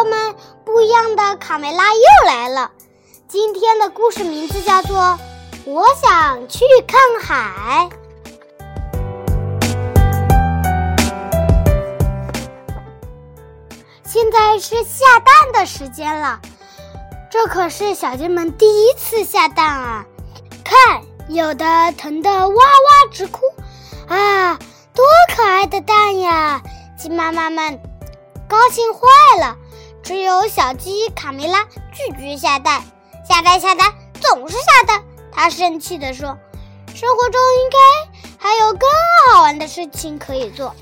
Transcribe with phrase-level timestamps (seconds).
[0.00, 0.34] 友们，
[0.64, 2.70] 不一样的卡梅拉又来了。
[3.28, 4.96] 今天的故事名字叫做
[5.66, 7.90] 《我想去看海》。
[14.06, 16.40] 现在是下蛋的时间了，
[17.30, 20.06] 这可是小鸡们第一次下蛋啊！
[20.64, 23.42] 看，有的疼得哇哇直哭，
[24.08, 24.58] 啊，
[24.94, 25.04] 多
[25.36, 26.62] 可爱的蛋呀！
[26.98, 27.78] 鸡妈妈们
[28.48, 29.00] 高兴坏
[29.38, 29.58] 了。
[30.10, 32.82] 只有小鸡卡梅拉拒绝下蛋，
[33.24, 35.04] 下蛋下蛋总是下蛋。
[35.30, 36.36] 他生气地说
[36.96, 37.78] ：“生活中应该
[38.36, 38.80] 还有更
[39.30, 40.74] 好玩的事情可以做。”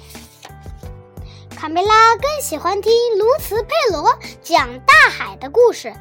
[1.55, 5.92] 卡梅拉更喜欢听卢茨佩罗讲大海的故事。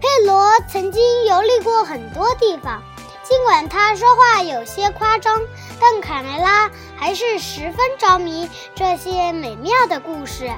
[0.00, 2.82] 佩罗曾经游历过很多地方，
[3.22, 5.42] 尽管他说话有些夸张，
[5.78, 10.50] 但卡梅拉还是十分着迷这些美妙的故事。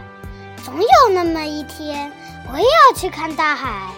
[0.65, 2.13] 总有那么一天，
[2.53, 3.91] 我也要去看大海。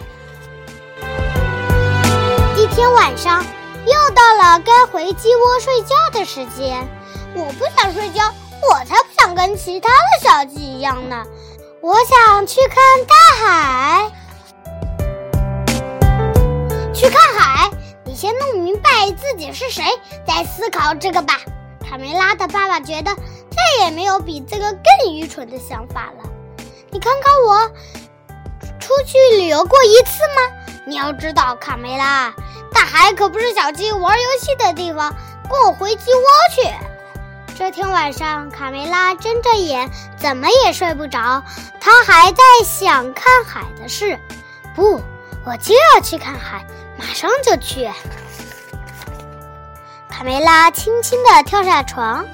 [2.56, 3.44] 一天晚上，
[3.86, 6.86] 又到了该回鸡窝睡觉的时间，
[7.34, 8.22] 我不想睡觉。
[8.62, 11.25] 我才不想跟其他的小鸡一样呢！
[11.81, 14.11] 我想去看大海，
[16.92, 17.70] 去看海。
[18.05, 19.83] 你先弄明白自己是谁，
[20.27, 21.41] 再思考这个吧。
[21.88, 26.30] 卡梅拉的爸爸觉得再也没有比这个更愚蠢的想法了。
[26.92, 27.69] 你看看我，
[28.80, 30.83] 出去旅游过一次吗？
[30.84, 32.34] 你要知道，卡梅拉，
[32.72, 35.14] 大海可不是小鸡玩游戏的地方。
[35.48, 36.22] 跟我回鸡窝
[36.55, 36.69] 去。
[37.58, 41.42] 这天晚上，卡梅拉睁着眼，怎么也睡不着。
[41.80, 44.19] 他还在想看海的事。
[44.75, 45.00] 不，
[45.44, 46.64] 我就要去看海，
[46.97, 47.91] 马上就去。
[50.08, 52.25] 卡梅拉轻轻地跳下床，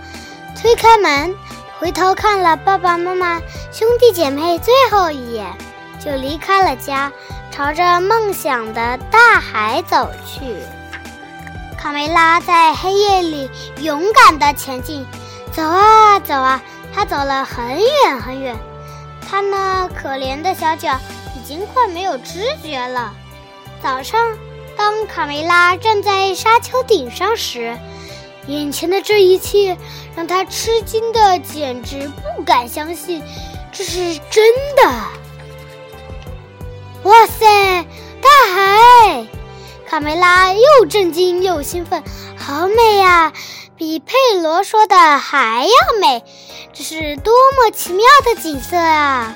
[0.60, 1.34] 推开门，
[1.78, 3.40] 回头看了爸爸妈妈、
[3.76, 5.54] 兄弟姐妹最后一眼，
[6.02, 7.12] 就离开了家，
[7.50, 10.56] 朝着梦想的大海走去。
[11.76, 13.50] 卡梅拉在黑夜里
[13.82, 15.04] 勇敢地前进，
[15.52, 18.56] 走啊走啊，他走了很远很远。
[19.28, 20.98] 他那可怜的小脚
[21.36, 23.12] 已经快没有知觉了。
[23.82, 24.18] 早上，
[24.74, 27.76] 当卡梅拉站在沙丘顶上时，
[28.46, 29.76] 眼前的这一切
[30.16, 33.22] 让他吃惊的简直不敢相信，
[33.76, 34.90] 这是真的！
[37.02, 37.84] 哇塞，
[38.22, 39.26] 大海！
[39.86, 42.02] 卡梅拉又震惊又兴奋，
[42.38, 43.34] 好美呀，
[43.76, 46.24] 比佩罗说的还要美，
[46.72, 49.34] 这是多么奇妙的景色啊！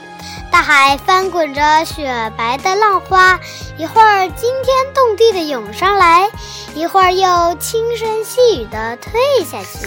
[0.51, 3.39] 大海翻滚着雪白的浪花，
[3.77, 6.31] 一会儿惊天动地的涌上来，
[6.75, 9.87] 一会儿又轻声细语的退下去。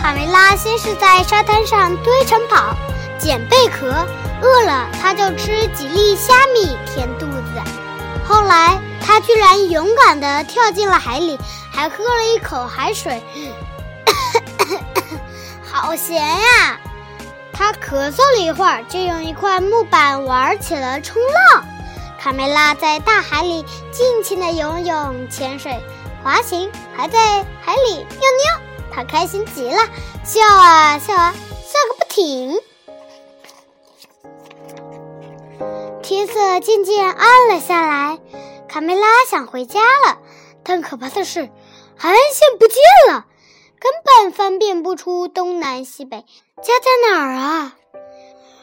[0.00, 2.74] 卡梅拉先是在沙滩上堆城堡、
[3.22, 3.86] 捡贝壳，
[4.42, 7.62] 饿了他就吃几粒虾米填肚子，
[8.26, 8.78] 后来。
[9.04, 11.36] 他居然勇敢地跳进了海里，
[11.72, 13.20] 还喝了一口海水，
[15.60, 16.78] 好咸呀！
[17.52, 21.64] 他咳嗽了一会儿，就用一块木板玩起了冲浪。
[22.16, 25.82] 卡梅拉在大海里尽情地游泳、潜水、
[26.22, 28.60] 滑行，还在海里尿尿，
[28.94, 29.82] 他开心极了，
[30.24, 32.56] 笑啊笑啊笑个不停。
[36.12, 38.18] 天色渐渐暗了下来。
[38.68, 40.18] 卡梅拉想回家了，
[40.62, 41.48] 但可怕的是，
[41.96, 42.76] 海岸线不见
[43.08, 43.24] 了，
[43.80, 46.26] 根本分辨不出东南西北，
[46.62, 47.74] 家在哪儿啊？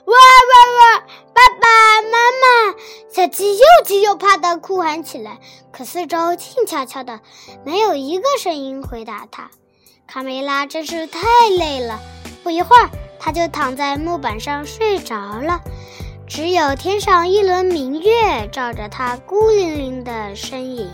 [0.06, 1.04] 哇哇哇！
[1.34, 2.78] 爸爸妈妈，
[3.12, 5.40] 小鸡又急又怕地哭喊起来。
[5.72, 7.20] 可四周静悄悄的，
[7.66, 9.50] 没有一个声音回答它。
[10.06, 11.20] 卡梅拉真是太
[11.58, 12.00] 累了，
[12.44, 15.62] 不一会儿，它就躺在木板上睡着了。
[16.30, 20.88] 只有天上一轮明月照着他孤零零的身影。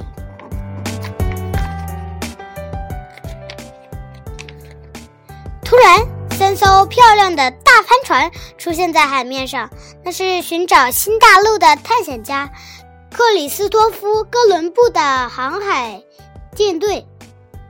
[5.62, 6.00] 突然，
[6.32, 9.70] 三艘漂亮的大帆船出现在海面上，
[10.06, 12.50] 那是寻找新大陆的探险家
[13.12, 16.02] 克里斯托夫·哥伦布的航海
[16.56, 17.06] 舰队。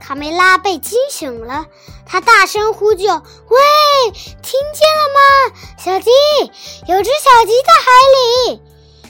[0.06, 1.66] 卡梅拉被惊醒了，
[2.06, 3.08] 他大声呼救
[3.50, 5.56] ：“喂，听见了吗？
[5.78, 6.10] 小鸡，
[6.86, 7.90] 有只小鸡在海
[8.52, 8.62] 里！”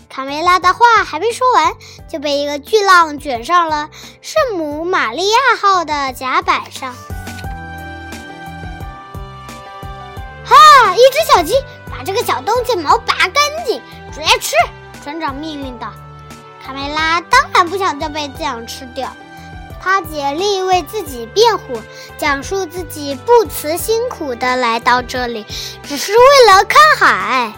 [0.09, 1.75] 卡梅拉的话还没说完，
[2.09, 3.91] 就被一个巨浪卷上了
[4.23, 6.95] 圣母玛利亚号的甲板上。
[10.47, 10.95] 哈！
[10.95, 13.35] 一只小鸡把这个小东西毛拔干
[13.67, 13.83] 净，
[14.15, 14.55] 直接吃！
[15.05, 15.93] 船长命令道。
[16.65, 19.15] 卡梅拉当然不想再被这样吃掉。
[19.87, 21.81] 他竭力为自己辩护，
[22.19, 25.47] 讲述自己不辞辛苦的来到这里，
[25.85, 26.19] 只是为
[26.49, 27.53] 了看海。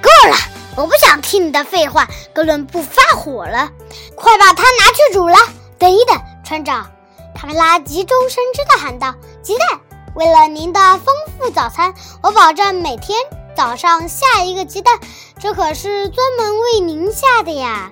[0.00, 0.36] 够了
[0.76, 2.06] 我不想听你的废话。
[2.32, 3.68] 哥伦布发火了，
[4.14, 5.36] 快把它拿去煮了。
[5.76, 6.88] 等一等，船长，
[7.34, 9.80] 卡梅拉急中生智地喊道：“鸡蛋，
[10.14, 11.92] 为了您的丰富早餐，
[12.22, 13.18] 我保证每天
[13.56, 15.00] 早上下一个鸡蛋，
[15.40, 17.90] 这可是专门为您下的呀。”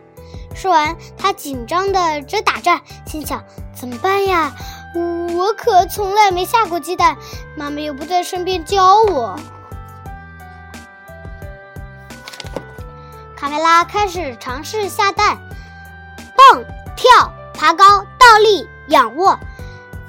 [0.55, 3.43] 说完，他紧张的直打颤，心想：
[3.75, 4.53] 怎么办呀？
[5.37, 7.17] 我可从来没下过鸡蛋，
[7.57, 9.39] 妈妈又不在身边教我。
[13.37, 15.39] 卡梅拉开始尝试下蛋，
[16.37, 16.65] 蹦、
[16.95, 17.85] 跳、爬高、
[18.19, 19.39] 倒立、仰卧，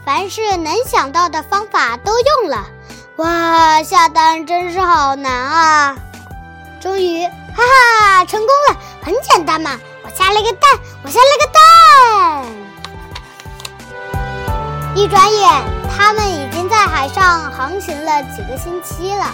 [0.05, 2.67] 凡是能想到的方法都用了。
[3.15, 5.97] 哇，下蛋真是好难啊！
[6.81, 8.77] 终于，哈哈，成功了！
[9.01, 11.61] 很简单嘛，我下了个蛋，我下了个蛋。
[14.95, 15.49] 一转眼，
[15.95, 19.33] 他们已经在海上航行了几个星期了。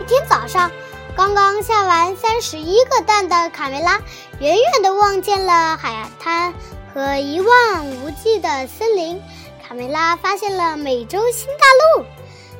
[0.00, 0.70] 一天早上，
[1.14, 4.00] 刚刚下完三十一个蛋的卡梅拉，
[4.40, 6.54] 远远地望见了海滩
[6.92, 9.22] 和一望无际的森林。
[9.62, 12.04] 卡梅拉发现了美洲新大陆！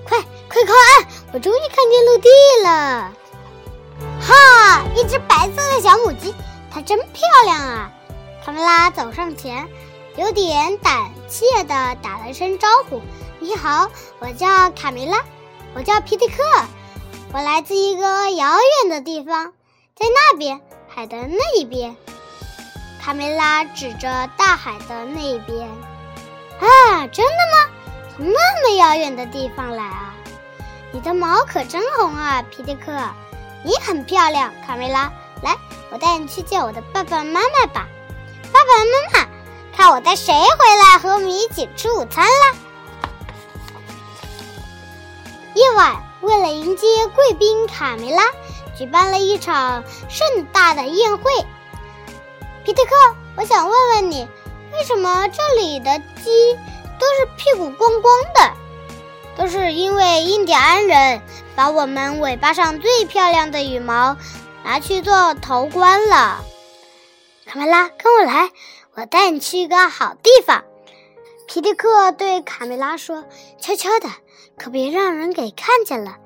[0.04, 1.06] 快快靠岸！
[1.32, 2.28] 我终于看见陆地
[2.62, 3.12] 了！
[4.20, 6.32] 哈，一只白色的小母鸡，
[6.70, 7.90] 她真漂亮啊！
[8.44, 9.68] 卡梅拉走上前。
[10.16, 13.00] 有点胆怯地打了声招呼
[13.38, 13.88] ：“你好，
[14.18, 15.24] 我叫卡梅拉，
[15.72, 16.42] 我叫皮迪克，
[17.32, 19.52] 我来自一个遥远的地方，
[19.94, 21.96] 在那边海的那一边。”
[23.00, 25.68] 卡梅拉指着大海的那一边。
[26.58, 27.70] “啊，真的吗？
[28.16, 30.14] 从那么遥远的地方来啊？
[30.92, 32.92] 你的毛可真红啊，皮迪克！
[33.64, 35.12] 你很漂亮，卡梅拉。
[35.42, 35.56] 来，
[35.90, 37.88] 我带你去见我的爸爸妈妈吧，
[38.52, 39.28] 爸爸妈妈。”
[39.76, 42.58] 看我带谁回来和我们一起吃午餐了？
[45.54, 48.24] 夜晚，为了迎接贵宾卡梅拉，
[48.76, 51.30] 举办了一场盛大的宴会。
[52.62, 52.90] 皮特克，
[53.36, 54.28] 我想问问你，
[54.72, 56.58] 为什么这里的鸡
[56.98, 58.52] 都是屁股光光的？
[59.36, 61.22] 都是因为印第安人
[61.54, 64.14] 把我们尾巴上最漂亮的羽毛
[64.64, 66.44] 拿去做头冠了。
[67.46, 68.50] 卡梅拉，跟我来。
[68.94, 70.64] 我带你去一个好地方，
[71.46, 73.24] 皮迪克对卡梅拉说
[73.60, 74.08] ：“悄悄的，
[74.58, 76.18] 可别让人给看见了。”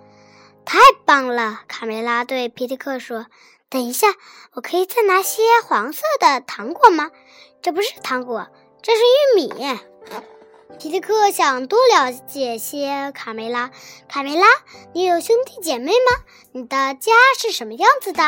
[0.65, 3.27] 太棒了，卡梅拉对皮迪克说
[3.69, 4.09] ：“等一下，
[4.55, 7.11] 我可以再拿些黄色的糖果吗？
[7.61, 8.49] 这不是糖果，
[8.83, 9.79] 这是玉米。”
[10.79, 13.71] 皮迪克想多了解些卡梅拉。
[14.09, 14.47] 卡梅拉，
[14.93, 16.23] 你有兄弟姐妹吗？
[16.53, 18.23] 你的家是什么样子的？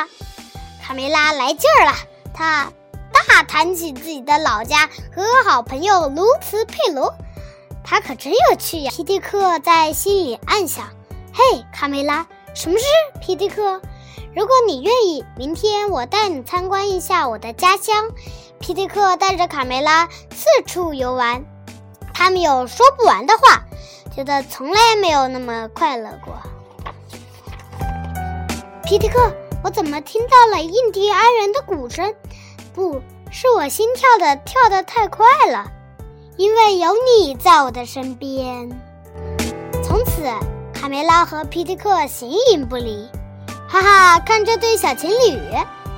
[0.83, 1.93] 卡梅拉来劲儿了，
[2.35, 2.73] 他。
[3.13, 7.15] 大谈起自己的老家和好朋友卢茨佩罗，
[7.83, 8.93] 他可真有趣呀！
[8.95, 10.89] 皮蒂克在心里暗想
[11.35, 12.85] ：“嘿，卡梅拉，什么事？”
[13.21, 13.81] 皮蒂克，
[14.35, 18.11] 如果你愿意，明天我带你参观一下我的家乡。
[18.61, 21.45] 皮蒂克带着卡梅拉四处游玩，
[22.19, 23.63] 他们有说不完的话，
[24.11, 26.35] 觉得从来没有那么快乐过。
[28.83, 29.31] 皮迪克，
[29.63, 32.15] 我怎么听到了印第安人的鼓声？
[32.75, 35.67] 不是我心跳的跳得太快了，
[36.39, 38.71] 因为有你在我的身边。
[39.85, 40.23] 从此，
[40.73, 43.07] 卡梅拉和皮迪克形影不离。
[43.69, 45.39] 哈哈，看这对小情侣！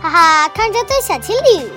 [0.02, 1.68] 哈哈，看这对小情侣！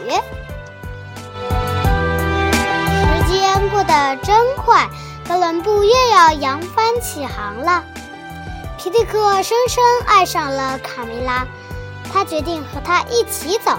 [3.32, 4.90] 时间过得真快，
[5.26, 7.82] 哥伦布又要扬帆起航了。
[8.78, 11.48] 皮迪克深深爱上了卡梅拉，
[12.12, 13.72] 他决定和她一起走。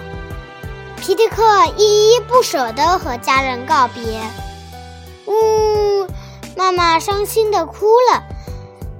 [0.96, 4.02] 皮迪克依依不舍地和家人告别，
[5.26, 6.08] 呜，
[6.56, 8.22] 妈妈伤心地哭了。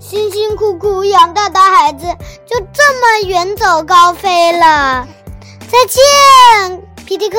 [0.01, 2.05] 辛辛苦苦养大的孩子
[2.45, 5.09] 就这么远走高飞了。
[5.71, 7.39] 再见，皮迪克！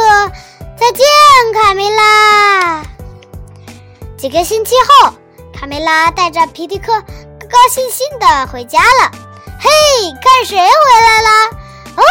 [0.80, 1.06] 再见，
[1.54, 2.82] 卡梅拉！
[4.24, 5.14] 几个星期后，
[5.54, 9.12] 卡梅拉带着皮迪克高高兴兴地回家了。
[9.60, 9.70] 嘿，
[10.24, 11.30] 看谁回来了？
[11.98, 12.04] 哦。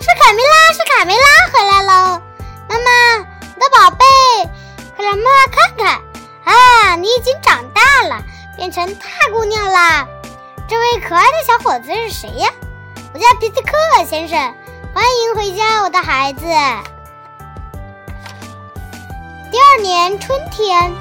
[0.00, 1.22] 是卡梅拉，是卡梅拉
[1.52, 2.20] 回来喽！
[2.68, 3.18] 妈妈，
[3.54, 4.04] 我的宝贝，
[4.96, 6.00] 快让妈妈看看
[6.44, 6.96] 啊！
[6.96, 8.20] 你已经长大了，
[8.56, 10.08] 变成大姑娘啦！
[10.68, 12.50] 这位可爱的小伙子是谁呀？
[13.14, 14.36] 我叫皮斯克先生，
[14.92, 16.40] 欢迎回家，我的孩子。
[19.52, 20.92] 第二年春天，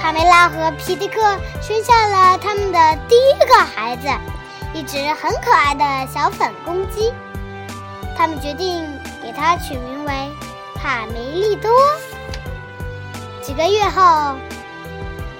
[0.00, 1.20] 卡梅拉和皮迪克
[1.60, 4.08] 生下了他们的第一个孩子，
[4.72, 7.12] 一只很可爱的小粉公鸡。
[8.16, 8.86] 他们决定
[9.22, 10.12] 给它取名为
[10.80, 11.70] 卡梅利多。
[13.42, 14.36] 几个月后，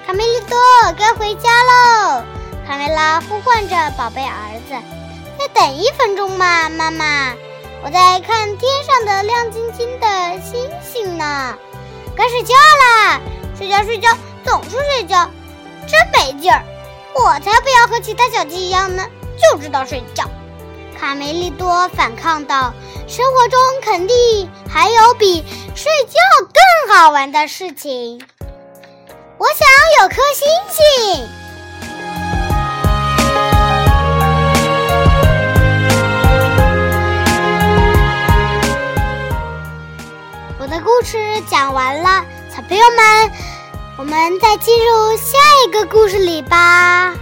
[0.05, 0.57] 卡梅利多
[0.97, 2.23] 该回家喽。
[2.67, 4.75] 卡梅拉呼唤着宝贝儿子
[5.39, 7.33] ：“再等一分钟嘛，妈妈。”
[7.83, 10.07] 我在看天上的亮晶晶的
[10.41, 11.55] 星星呢。
[12.15, 13.21] 该睡觉啦！
[13.55, 14.09] 睡觉睡觉，
[14.47, 15.29] 总是睡觉，
[15.85, 16.63] 真没劲儿。
[17.13, 19.05] 我才不要和其他小鸡一样呢，
[19.37, 20.23] 就知道睡觉。
[20.97, 22.73] 卡梅利多反抗道
[23.09, 25.43] ：“生活中肯定还有比
[25.75, 26.15] 睡觉
[26.87, 28.25] 更好玩的事情。
[29.37, 29.67] 我想
[29.99, 31.27] 有颗星星。”
[40.57, 41.17] 我的故事
[41.49, 42.25] 讲完了，
[42.55, 43.31] 小朋友们，
[43.97, 47.15] 我们再进入下一个故事里吧。